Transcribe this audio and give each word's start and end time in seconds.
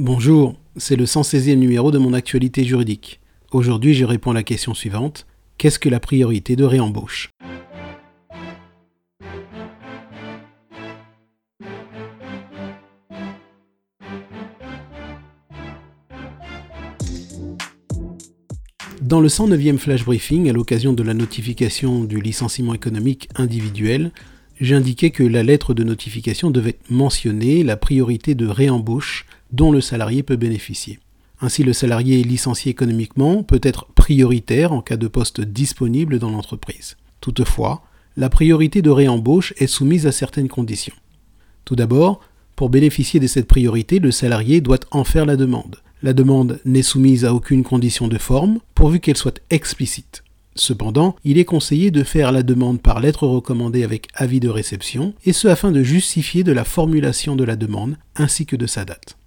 Bonjour, 0.00 0.54
c'est 0.76 0.94
le 0.94 1.06
116e 1.06 1.56
numéro 1.56 1.90
de 1.90 1.98
mon 1.98 2.12
actualité 2.12 2.62
juridique. 2.62 3.18
Aujourd'hui, 3.50 3.94
je 3.94 4.04
réponds 4.04 4.30
à 4.30 4.34
la 4.34 4.44
question 4.44 4.72
suivante. 4.72 5.26
Qu'est-ce 5.56 5.80
que 5.80 5.88
la 5.88 5.98
priorité 5.98 6.54
de 6.54 6.62
réembauche? 6.62 7.30
Dans 19.02 19.20
le 19.20 19.26
109e 19.26 19.78
flash 19.78 20.04
briefing, 20.04 20.48
à 20.48 20.52
l'occasion 20.52 20.92
de 20.92 21.02
la 21.02 21.14
notification 21.14 22.04
du 22.04 22.20
licenciement 22.20 22.74
économique 22.74 23.28
individuel, 23.34 24.12
j'indiquais 24.60 25.10
que 25.10 25.24
la 25.24 25.42
lettre 25.42 25.74
de 25.74 25.82
notification 25.82 26.52
devait 26.52 26.78
mentionner 26.88 27.64
la 27.64 27.76
priorité 27.76 28.36
de 28.36 28.46
réembauche 28.46 29.26
dont 29.52 29.72
le 29.72 29.80
salarié 29.80 30.22
peut 30.22 30.36
bénéficier. 30.36 30.98
Ainsi, 31.40 31.62
le 31.62 31.72
salarié 31.72 32.22
licencié 32.24 32.70
économiquement 32.70 33.42
peut 33.42 33.60
être 33.62 33.86
prioritaire 33.94 34.72
en 34.72 34.82
cas 34.82 34.96
de 34.96 35.06
poste 35.06 35.40
disponible 35.40 36.18
dans 36.18 36.30
l'entreprise. 36.30 36.96
Toutefois, 37.20 37.82
la 38.16 38.28
priorité 38.28 38.82
de 38.82 38.90
réembauche 38.90 39.54
est 39.58 39.68
soumise 39.68 40.06
à 40.06 40.12
certaines 40.12 40.48
conditions. 40.48 40.96
Tout 41.64 41.76
d'abord, 41.76 42.20
pour 42.56 42.70
bénéficier 42.70 43.20
de 43.20 43.28
cette 43.28 43.46
priorité, 43.46 44.00
le 44.00 44.10
salarié 44.10 44.60
doit 44.60 44.80
en 44.90 45.04
faire 45.04 45.26
la 45.26 45.36
demande. 45.36 45.76
La 46.02 46.12
demande 46.12 46.60
n'est 46.64 46.82
soumise 46.82 47.24
à 47.24 47.34
aucune 47.34 47.62
condition 47.62 48.08
de 48.08 48.18
forme, 48.18 48.58
pourvu 48.74 48.98
qu'elle 48.98 49.16
soit 49.16 49.40
explicite. 49.50 50.24
Cependant, 50.56 51.14
il 51.24 51.38
est 51.38 51.44
conseillé 51.44 51.92
de 51.92 52.02
faire 52.02 52.32
la 52.32 52.42
demande 52.42 52.80
par 52.80 52.98
lettre 52.98 53.28
recommandée 53.28 53.84
avec 53.84 54.08
avis 54.14 54.40
de 54.40 54.48
réception, 54.48 55.14
et 55.24 55.32
ce 55.32 55.46
afin 55.46 55.70
de 55.70 55.84
justifier 55.84 56.42
de 56.42 56.52
la 56.52 56.64
formulation 56.64 57.36
de 57.36 57.44
la 57.44 57.54
demande 57.54 57.96
ainsi 58.16 58.44
que 58.44 58.56
de 58.56 58.66
sa 58.66 58.84
date. 58.84 59.17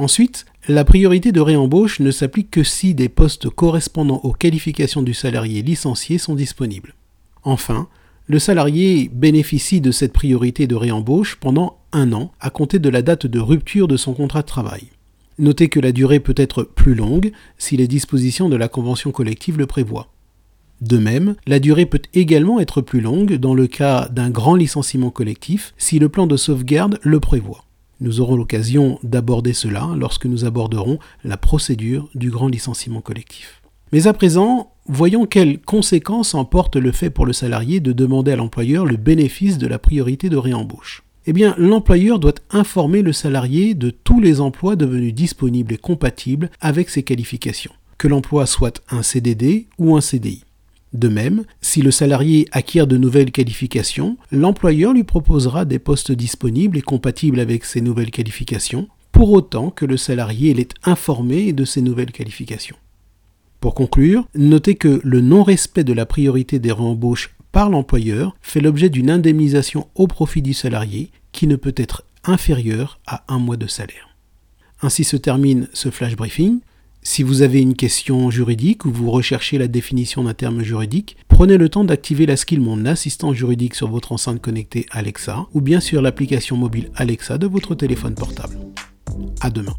Ensuite, 0.00 0.46
la 0.66 0.86
priorité 0.86 1.30
de 1.30 1.42
réembauche 1.42 2.00
ne 2.00 2.10
s'applique 2.10 2.50
que 2.50 2.64
si 2.64 2.94
des 2.94 3.10
postes 3.10 3.50
correspondant 3.50 4.16
aux 4.22 4.32
qualifications 4.32 5.02
du 5.02 5.12
salarié 5.12 5.60
licencié 5.60 6.16
sont 6.16 6.34
disponibles. 6.34 6.94
Enfin, 7.42 7.86
le 8.26 8.38
salarié 8.38 9.10
bénéficie 9.12 9.82
de 9.82 9.90
cette 9.90 10.14
priorité 10.14 10.66
de 10.66 10.74
réembauche 10.74 11.36
pendant 11.36 11.76
un 11.92 12.14
an 12.14 12.32
à 12.40 12.48
compter 12.48 12.78
de 12.78 12.88
la 12.88 13.02
date 13.02 13.26
de 13.26 13.38
rupture 13.40 13.88
de 13.88 13.98
son 13.98 14.14
contrat 14.14 14.40
de 14.40 14.46
travail. 14.46 14.84
Notez 15.38 15.68
que 15.68 15.80
la 15.80 15.92
durée 15.92 16.20
peut 16.20 16.32
être 16.38 16.62
plus 16.62 16.94
longue 16.94 17.30
si 17.58 17.76
les 17.76 17.86
dispositions 17.86 18.48
de 18.48 18.56
la 18.56 18.68
convention 18.68 19.12
collective 19.12 19.58
le 19.58 19.66
prévoient. 19.66 20.08
De 20.80 20.96
même, 20.96 21.34
la 21.46 21.58
durée 21.58 21.84
peut 21.84 22.00
également 22.14 22.58
être 22.58 22.80
plus 22.80 23.02
longue 23.02 23.34
dans 23.34 23.52
le 23.52 23.66
cas 23.66 24.08
d'un 24.08 24.30
grand 24.30 24.54
licenciement 24.54 25.10
collectif 25.10 25.74
si 25.76 25.98
le 25.98 26.08
plan 26.08 26.26
de 26.26 26.38
sauvegarde 26.38 26.98
le 27.02 27.20
prévoit. 27.20 27.66
Nous 28.00 28.20
aurons 28.20 28.36
l'occasion 28.36 28.98
d'aborder 29.02 29.52
cela 29.52 29.90
lorsque 29.94 30.24
nous 30.24 30.46
aborderons 30.46 30.98
la 31.22 31.36
procédure 31.36 32.08
du 32.14 32.30
grand 32.30 32.48
licenciement 32.48 33.02
collectif. 33.02 33.60
Mais 33.92 34.06
à 34.06 34.12
présent, 34.12 34.72
voyons 34.86 35.26
quelles 35.26 35.60
conséquences 35.60 36.34
emporte 36.34 36.76
le 36.76 36.92
fait 36.92 37.10
pour 37.10 37.26
le 37.26 37.32
salarié 37.32 37.80
de 37.80 37.92
demander 37.92 38.32
à 38.32 38.36
l'employeur 38.36 38.86
le 38.86 38.96
bénéfice 38.96 39.58
de 39.58 39.66
la 39.66 39.78
priorité 39.78 40.30
de 40.30 40.36
réembauche. 40.36 41.02
Eh 41.26 41.34
bien, 41.34 41.54
l'employeur 41.58 42.18
doit 42.18 42.34
informer 42.50 43.02
le 43.02 43.12
salarié 43.12 43.74
de 43.74 43.90
tous 43.90 44.20
les 44.20 44.40
emplois 44.40 44.76
devenus 44.76 45.12
disponibles 45.12 45.74
et 45.74 45.78
compatibles 45.78 46.50
avec 46.60 46.88
ses 46.88 47.02
qualifications, 47.02 47.72
que 47.98 48.08
l'emploi 48.08 48.46
soit 48.46 48.80
un 48.90 49.02
CDD 49.02 49.66
ou 49.78 49.96
un 49.96 50.00
CDI. 50.00 50.44
De 50.92 51.08
même, 51.08 51.44
si 51.60 51.82
le 51.82 51.90
salarié 51.90 52.48
acquiert 52.50 52.86
de 52.86 52.96
nouvelles 52.96 53.30
qualifications, 53.30 54.16
l'employeur 54.32 54.92
lui 54.92 55.04
proposera 55.04 55.64
des 55.64 55.78
postes 55.78 56.10
disponibles 56.12 56.78
et 56.78 56.82
compatibles 56.82 57.38
avec 57.38 57.64
ces 57.64 57.80
nouvelles 57.80 58.10
qualifications, 58.10 58.88
pour 59.12 59.30
autant 59.32 59.70
que 59.70 59.84
le 59.84 59.96
salarié 59.96 60.52
l'ait 60.54 60.68
informé 60.84 61.52
de 61.52 61.64
ces 61.64 61.82
nouvelles 61.82 62.12
qualifications. 62.12 62.76
Pour 63.60 63.74
conclure, 63.74 64.26
notez 64.34 64.74
que 64.74 65.00
le 65.04 65.20
non-respect 65.20 65.84
de 65.84 65.92
la 65.92 66.06
priorité 66.06 66.58
des 66.58 66.72
réembauches 66.72 67.34
par 67.52 67.68
l'employeur 67.68 68.36
fait 68.40 68.60
l'objet 68.60 68.88
d'une 68.88 69.10
indemnisation 69.10 69.88
au 69.94 70.06
profit 70.06 70.42
du 70.42 70.54
salarié 70.54 71.10
qui 71.32 71.46
ne 71.46 71.56
peut 71.56 71.74
être 71.76 72.04
inférieure 72.24 73.00
à 73.06 73.24
un 73.28 73.38
mois 73.38 73.56
de 73.56 73.66
salaire. 73.66 74.16
Ainsi 74.82 75.04
se 75.04 75.16
termine 75.16 75.68
ce 75.72 75.90
flash 75.90 76.16
briefing. 76.16 76.60
Si 77.02 77.22
vous 77.22 77.40
avez 77.40 77.62
une 77.62 77.74
question 77.74 78.30
juridique 78.30 78.84
ou 78.84 78.90
vous 78.90 79.10
recherchez 79.10 79.56
la 79.56 79.68
définition 79.68 80.24
d'un 80.24 80.34
terme 80.34 80.62
juridique, 80.62 81.16
prenez 81.28 81.56
le 81.56 81.70
temps 81.70 81.84
d'activer 81.84 82.26
la 82.26 82.36
skill 82.36 82.60
Mon 82.60 82.84
assistant 82.84 83.32
juridique 83.32 83.74
sur 83.74 83.88
votre 83.88 84.12
enceinte 84.12 84.42
connectée 84.42 84.84
Alexa 84.90 85.46
ou 85.54 85.62
bien 85.62 85.80
sur 85.80 86.02
l'application 86.02 86.56
mobile 86.56 86.90
Alexa 86.94 87.38
de 87.38 87.46
votre 87.46 87.74
téléphone 87.74 88.14
portable. 88.14 88.58
À 89.40 89.48
demain. 89.48 89.74